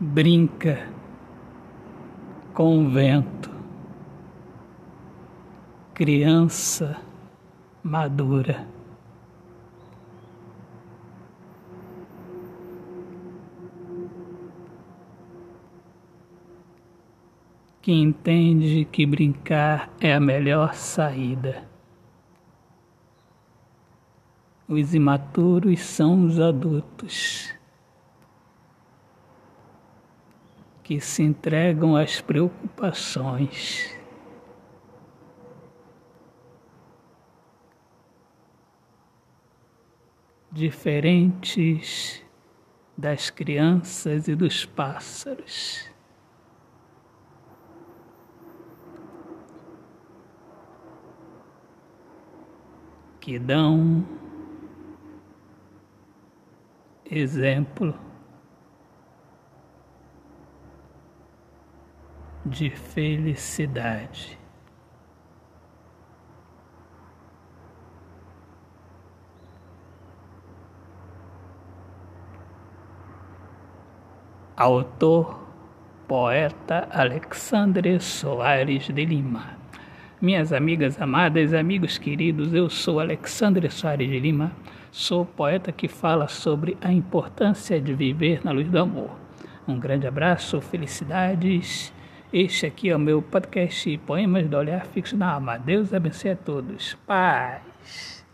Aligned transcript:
brinca 0.00 0.88
com 2.54 2.88
vento, 2.88 3.50
criança 5.92 7.00
madura. 7.82 8.66
Que 17.82 17.92
entende 17.92 18.84
que 18.84 19.04
brincar 19.04 19.90
é 20.00 20.14
a 20.14 20.20
melhor 20.20 20.74
saída. 20.74 21.66
Os 24.68 24.94
imaturos 24.94 25.80
são 25.80 26.26
os 26.26 26.38
adultos 26.38 27.57
que 30.88 30.98
se 31.02 31.22
entregam 31.22 31.94
às 31.94 32.18
preocupações. 32.18 33.94
Diferentes 40.50 42.24
das 42.96 43.28
crianças 43.28 44.28
e 44.28 44.34
dos 44.34 44.64
pássaros. 44.64 45.86
Que 53.20 53.38
dão 53.38 54.08
exemplo 57.04 58.07
de 62.48 62.70
felicidade. 62.70 64.38
Autor, 74.56 75.46
poeta 76.08 76.88
Alexandre 76.90 78.00
Soares 78.00 78.88
de 78.88 79.04
Lima. 79.04 79.56
Minhas 80.20 80.52
amigas 80.52 81.00
amadas, 81.00 81.54
amigos 81.54 81.96
queridos, 81.96 82.52
eu 82.52 82.68
sou 82.68 82.98
Alexandre 82.98 83.70
Soares 83.70 84.08
de 84.08 84.18
Lima, 84.18 84.50
sou 84.90 85.24
poeta 85.24 85.70
que 85.70 85.86
fala 85.86 86.26
sobre 86.26 86.76
a 86.80 86.92
importância 86.92 87.80
de 87.80 87.94
viver 87.94 88.40
na 88.44 88.50
luz 88.50 88.68
do 88.68 88.80
amor. 88.80 89.10
Um 89.66 89.78
grande 89.78 90.08
abraço, 90.08 90.60
felicidades 90.60 91.92
este 92.32 92.66
aqui 92.66 92.90
é 92.90 92.96
o 92.96 92.98
meu 92.98 93.22
podcast 93.22 93.96
Poemas 93.98 94.46
do 94.48 94.56
Olhar 94.56 94.86
Fixo 94.86 95.16
na 95.16 95.32
Alma. 95.32 95.58
Deus 95.58 95.94
abençoe 95.94 96.32
a 96.32 96.36
todos. 96.36 96.94
Paz. 97.06 98.17